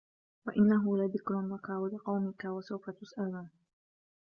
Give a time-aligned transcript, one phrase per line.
[0.47, 3.49] وَإِنَّهُ لَذِكْرٌ لَكَ وَلِقَوْمِكَ وَسَوْفَ تُسْأَلُونَ